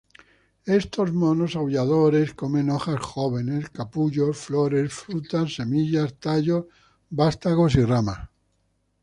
[0.79, 6.65] Estos monos aulladores comen hojas jóvenes, capullos, flores, frutas, semillas, tallos,
[7.19, 8.21] vástagos y ramas.